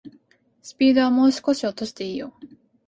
[0.63, 2.33] スピードはもう少し落としていいよ